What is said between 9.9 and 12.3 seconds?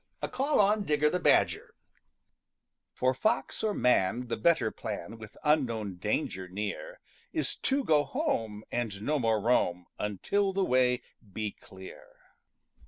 Until the way be clear.